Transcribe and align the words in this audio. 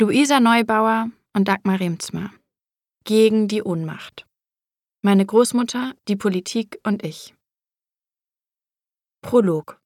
Luisa 0.00 0.40
Neubauer 0.40 1.10
und 1.34 1.46
Dagmar 1.46 1.78
Remzmer. 1.78 2.32
Gegen 3.04 3.48
die 3.48 3.62
Ohnmacht. 3.62 4.24
Meine 5.02 5.26
Großmutter, 5.26 5.92
die 6.08 6.16
Politik 6.16 6.80
und 6.84 7.04
ich. 7.04 7.34
Prolog. 9.20 9.78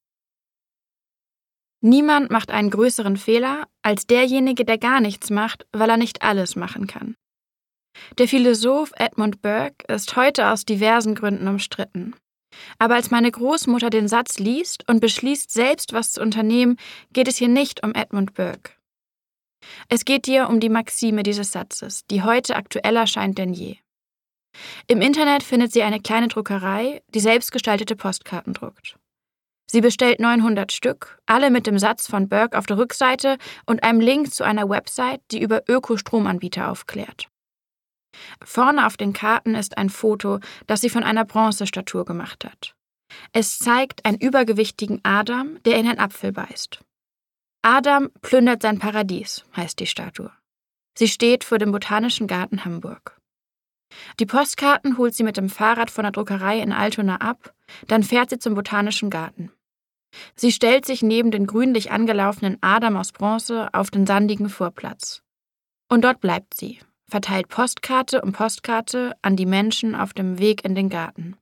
Niemand 1.81 2.31
macht 2.31 2.53
einen 2.53 2.71
größeren 2.71 3.17
Fehler 3.17 3.67
als 3.83 4.07
derjenige, 4.07 4.65
der 4.65 4.79
gar 4.79 5.01
nichts 5.01 5.31
macht, 5.31 5.67
weil 5.73 5.91
er 5.91 5.97
nicht 5.97 6.23
alles 6.23 6.55
machen 6.55 6.87
kann. 6.87 7.17
Der 8.17 8.29
Philosoph 8.29 8.93
Edmund 8.95 9.43
Burke 9.43 9.85
ist 9.93 10.15
heute 10.15 10.51
aus 10.51 10.65
diversen 10.65 11.17
Gründen 11.17 11.49
umstritten. 11.49 12.15
Aber 12.79 12.95
als 12.95 13.11
meine 13.11 13.33
Großmutter 13.33 13.91
den 13.91 14.07
Satz 14.07 14.39
liest 14.39 14.89
und 14.89 15.01
beschließt, 15.01 15.51
selbst 15.51 15.93
was 15.93 16.13
zu 16.13 16.23
unternehmen, 16.23 16.77
geht 17.13 17.27
es 17.27 17.39
hier 17.39 17.49
nicht 17.49 17.83
um 17.83 17.97
Edmund 17.97 18.35
Burke. 18.35 18.75
Es 19.89 20.05
geht 20.05 20.27
hier 20.27 20.49
um 20.49 20.61
die 20.61 20.69
Maxime 20.69 21.23
dieses 21.23 21.53
Satzes, 21.53 22.07
die 22.07 22.23
heute 22.23 22.57
aktueller 22.57 23.07
scheint 23.07 23.39
denn 23.39 23.53
je. 23.53 23.77
Im 24.87 25.01
Internet 25.01 25.43
findet 25.43 25.73
sie 25.73 25.83
eine 25.83 26.01
kleine 26.01 26.29
Druckerei, 26.29 27.03
die 27.09 27.21
selbstgestaltete 27.21 27.97
Postkarten 27.97 28.55
druckt. 28.55 28.97
Sie 29.67 29.81
bestellt 29.81 30.21
900 30.21 30.73
Stück, 30.73 31.19
alle 31.27 31.51
mit 31.51 31.67
dem 31.67 31.79
Satz 31.79 32.07
von 32.07 32.29
Burke 32.29 32.57
auf 32.59 32.67
der 32.67 32.79
Rückseite 32.79 33.39
und 33.67 33.83
einem 33.83 34.01
Link 34.01 34.33
zu 34.33 34.45
einer 34.45 34.69
Website, 34.69 35.23
die 35.31 35.41
über 35.41 35.63
Ökostromanbieter 35.69 36.71
aufklärt. 36.71 37.29
Vorne 38.45 38.87
auf 38.87 38.97
den 38.97 39.13
Karten 39.13 39.55
ist 39.55 39.77
ein 39.79 39.91
Foto, 39.91 40.39
das 40.67 40.81
sie 40.81 40.91
von 40.91 41.03
einer 41.03 41.25
Bronzestatue 41.25 42.05
gemacht 42.05 42.45
hat. 42.45 42.75
Es 43.33 43.59
zeigt 43.59 44.05
einen 44.05 44.19
übergewichtigen 44.19 45.01
Adam, 45.03 45.63
der 45.65 45.77
in 45.77 45.89
einen 45.89 45.99
Apfel 45.99 46.33
beißt. 46.33 46.81
Adam 47.67 48.11
plündert 48.21 48.61
sein 48.61 48.79
Paradies, 48.79 49.43
heißt 49.57 49.81
die 49.81 49.87
Statue. 49.87 50.31
Sie 50.99 51.09
steht 51.09 51.45
vor 51.45 51.57
dem 51.57 51.73
Botanischen 51.73 52.27
Garten 52.27 52.67
Hamburg. 52.67 53.19
Die 54.21 54.27
Postkarten 54.27 54.99
holt 54.99 55.15
sie 55.15 55.23
mit 55.23 55.39
dem 55.39 55.49
Fahrrad 55.49 55.91
von 55.91 56.03
der 56.03 56.13
Druckerei 56.13 56.61
in 56.61 56.73
Altona 56.73 57.17
ab, 57.23 57.55
dann 57.87 58.03
fährt 58.03 58.29
sie 58.29 58.39
zum 58.39 58.55
Botanischen 58.55 59.09
Garten. 59.09 59.51
Sie 60.37 60.53
stellt 60.53 60.85
sich 60.85 61.03
neben 61.03 61.31
den 61.31 61.47
grünlich 61.47 61.91
angelaufenen 61.91 62.59
Adam 62.61 62.99
aus 62.99 63.13
Bronze 63.13 63.73
auf 63.73 63.91
den 63.91 64.07
sandigen 64.07 64.51
Vorplatz. 64.51 65.23
Und 65.89 66.05
dort 66.05 66.21
bleibt 66.21 66.53
sie, 66.53 66.81
verteilt 67.09 67.49
Postkarte 67.49 68.21
um 68.21 68.33
Postkarte 68.33 69.15
an 69.23 69.37
die 69.37 69.47
Menschen 69.47 69.95
auf 69.95 70.13
dem 70.13 70.39
Weg 70.39 70.67
in 70.67 70.75
den 70.75 70.91
Garten. 70.91 71.39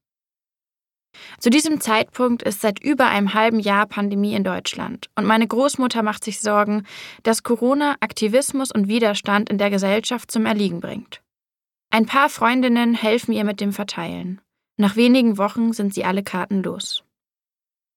Zu 1.39 1.51
diesem 1.51 1.81
Zeitpunkt 1.81 2.43
ist 2.43 2.61
seit 2.61 2.83
über 2.83 3.07
einem 3.07 3.35
halben 3.35 3.61
Jahr 3.61 3.87
Pandemie 3.87 4.35
in 4.35 4.45
Deutschland 4.45 5.11
und 5.17 5.27
meine 5.27 5.47
Großmutter 5.47 6.03
macht 6.03 6.25
sich 6.25 6.41
Sorgen, 6.41 6.85
dass 7.23 7.43
Corona 7.43 7.97
Aktivismus 8.01 8.73
und 8.73 8.89
Widerstand 8.89 9.51
in 9.51 9.59
der 9.59 9.71
Gesellschaft 9.71 10.31
zum 10.31 10.47
Erliegen 10.47 10.81
bringt. 10.81 11.23
Ein 11.91 12.07
paar 12.07 12.29
Freundinnen 12.29 12.95
helfen 12.95 13.33
ihr 13.33 13.45
mit 13.45 13.61
dem 13.61 13.73
Verteilen. 13.73 14.41
Nach 14.79 14.97
wenigen 14.97 15.37
Wochen 15.37 15.73
sind 15.73 15.93
sie 15.95 16.05
alle 16.05 16.23
Karten 16.23 16.63
los. 16.63 17.05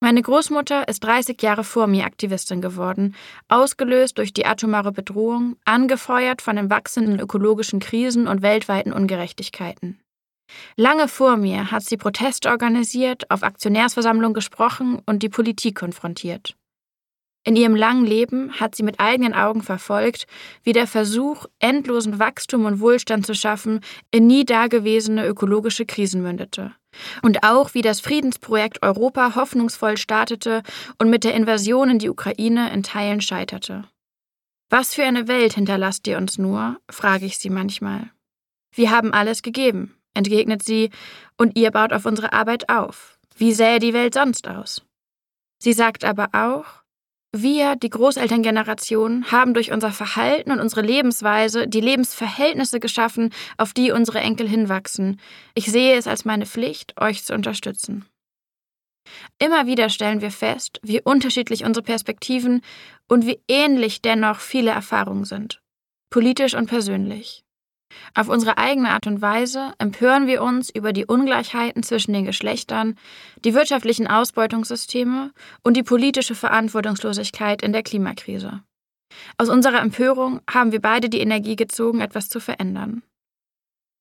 Meine 0.02 0.22
Großmutter 0.22 0.88
ist 0.88 1.04
30 1.04 1.42
Jahre 1.42 1.64
vor 1.64 1.88
mir 1.88 2.06
Aktivistin 2.06 2.62
geworden, 2.62 3.16
ausgelöst 3.48 4.18
durch 4.18 4.34
die 4.34 4.46
atomare 4.46 4.92
Bedrohung, 4.92 5.56
angefeuert 5.64 6.42
von 6.42 6.58
den 6.58 6.70
wachsenden 6.70 7.20
ökologischen 7.20 7.80
Krisen 7.80 8.28
und 8.28 8.42
weltweiten 8.42 8.92
Ungerechtigkeiten. 8.92 10.00
Lange 10.76 11.08
vor 11.08 11.38
mir 11.38 11.72
hat 11.72 11.84
sie 11.84 11.98
Proteste 11.98 12.50
organisiert, 12.50 13.30
auf 13.32 13.44
Aktionärsversammlungen 13.44 14.34
gesprochen 14.34 15.02
und 15.06 15.24
die 15.24 15.30
Politik 15.30 15.76
konfrontiert. 15.76 16.56
In 17.48 17.56
ihrem 17.56 17.76
langen 17.76 18.06
Leben 18.06 18.60
hat 18.60 18.74
sie 18.74 18.82
mit 18.82 19.00
eigenen 19.00 19.36
Augen 19.36 19.62
verfolgt, 19.62 20.26
wie 20.64 20.74
der 20.74 20.88
Versuch, 20.88 21.46
endlosen 21.60 22.18
Wachstum 22.18 22.66
und 22.66 22.80
Wohlstand 22.80 23.28
zu 23.28 23.36
schaffen, 23.36 23.82
in 24.10 24.26
nie 24.26 24.46
dagewesene 24.46 25.28
ökologische 25.28 25.86
Krisen 25.86 26.24
mündete. 26.24 26.74
Und 27.22 27.44
auch, 27.44 27.76
wie 27.76 27.84
das 27.84 28.00
Friedensprojekt 28.00 28.82
Europa 28.82 29.36
hoffnungsvoll 29.36 29.98
startete 29.98 30.64
und 30.98 31.12
mit 31.12 31.24
der 31.24 31.36
Invasion 31.36 31.92
in 31.92 32.00
die 32.00 32.10
Ukraine 32.10 32.74
in 32.74 32.82
Teilen 32.82 33.22
scheiterte. 33.22 33.84
Was 34.72 34.96
für 34.96 35.04
eine 35.04 35.28
Welt 35.28 35.54
hinterlasst 35.54 36.08
ihr 36.08 36.18
uns 36.18 36.40
nur? 36.40 36.78
frage 36.90 37.28
ich 37.28 37.38
sie 37.38 37.52
manchmal. 37.52 38.10
Wir 38.74 38.90
haben 38.90 39.14
alles 39.14 39.44
gegeben, 39.44 39.95
entgegnet 40.16 40.64
sie, 40.64 40.90
und 41.38 41.58
ihr 41.58 41.70
baut 41.72 41.94
auf 41.94 42.06
unsere 42.06 42.34
Arbeit 42.34 42.70
auf. 42.70 43.20
Wie 43.38 43.54
sähe 43.54 43.80
die 43.80 43.94
Welt 43.94 44.16
sonst 44.16 44.48
aus? 44.48 44.82
Sie 45.62 45.74
sagt 45.74 46.04
aber 46.04 46.30
auch, 46.34 46.86
wir, 47.32 47.76
die 47.76 47.90
Großelterngeneration, 47.90 49.32
haben 49.32 49.54
durch 49.54 49.72
unser 49.72 49.92
Verhalten 49.92 50.52
und 50.52 50.60
unsere 50.60 50.82
Lebensweise 50.82 51.68
die 51.68 51.82
Lebensverhältnisse 51.82 52.80
geschaffen, 52.80 53.32
auf 53.58 53.74
die 53.74 53.92
unsere 53.92 54.20
Enkel 54.20 54.48
hinwachsen. 54.48 55.20
Ich 55.54 55.66
sehe 55.66 55.98
es 55.98 56.08
als 56.08 56.26
meine 56.26 56.46
Pflicht, 56.46 57.00
euch 57.00 57.26
zu 57.26 57.34
unterstützen. 57.34 58.06
Immer 59.38 59.68
wieder 59.68 59.90
stellen 59.90 60.22
wir 60.22 60.32
fest, 60.32 60.80
wie 60.82 61.02
unterschiedlich 61.02 61.64
unsere 61.64 61.84
Perspektiven 61.84 62.62
und 63.08 63.26
wie 63.26 63.42
ähnlich 63.48 64.02
dennoch 64.02 64.40
viele 64.40 64.72
Erfahrungen 64.72 65.26
sind, 65.26 65.62
politisch 66.10 66.56
und 66.56 66.68
persönlich. 66.68 67.45
Auf 68.14 68.30
unsere 68.30 68.58
eigene 68.58 68.90
Art 68.90 69.08
und 69.08 69.22
Weise 69.22 69.74
empören 69.78 70.28
wir 70.28 70.42
uns 70.42 70.70
über 70.70 70.94
die 70.94 71.06
Ungleichheiten 71.06 71.84
zwischen 71.84 72.14
den 72.14 72.26
Geschlechtern, 72.26 72.98
die 73.44 73.54
wirtschaftlichen 73.54 74.08
Ausbeutungssysteme 74.08 75.32
und 75.64 75.76
die 75.78 75.84
politische 75.84 76.36
Verantwortungslosigkeit 76.36 77.62
in 77.62 77.74
der 77.74 77.84
Klimakrise. 77.84 78.62
Aus 79.38 79.50
unserer 79.50 79.82
Empörung 79.82 80.42
haben 80.50 80.72
wir 80.72 80.82
beide 80.82 81.10
die 81.10 81.20
Energie 81.20 81.56
gezogen, 81.56 82.02
etwas 82.02 82.30
zu 82.30 82.40
verändern. 82.40 83.04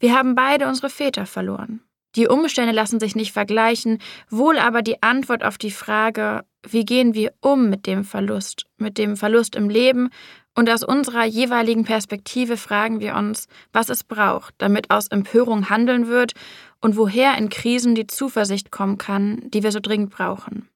Wir 0.00 0.16
haben 0.16 0.34
beide 0.34 0.69
unsere 0.69 0.91
Väter 0.91 1.27
verloren. 1.27 1.81
Die 2.16 2.28
Umstände 2.28 2.72
lassen 2.72 3.00
sich 3.00 3.16
nicht 3.16 3.33
vergleichen, 3.33 3.99
wohl 4.31 4.59
aber 4.59 4.83
die 4.83 5.03
Antwort 5.03 5.43
auf 5.43 5.59
die 5.59 5.72
Frage, 5.72 6.44
wie 6.66 6.84
gehen 6.84 7.15
wir 7.15 7.33
um 7.41 7.69
mit 7.69 7.87
dem 7.87 8.04
Verlust, 8.04 8.66
mit 8.77 8.99
dem 8.99 9.16
Verlust 9.16 9.56
im 9.56 9.69
Leben 9.69 10.10
und 10.54 10.70
aus 10.70 10.84
unserer 10.84 11.25
jeweiligen 11.25 11.84
Perspektive 11.84 12.56
fragen 12.56 13.00
wir 13.00 13.16
uns, 13.16 13.48
was 13.72 13.88
es 13.88 14.04
braucht, 14.04 14.54
damit 14.59 14.91
aus 14.91 15.09
Empörung 15.09 15.69
handeln 15.69 16.06
wird 16.09 16.32
und 16.81 16.97
woher 16.97 17.37
in 17.37 17.48
Krisen 17.48 17.94
die 17.94 18.06
Zuversicht 18.06 18.70
kommen 18.70 18.98
kann, 18.98 19.50
die 19.50 19.62
wir 19.62 19.72
so 19.72 19.81
dringend 19.81 20.10
brauchen. 20.10 20.69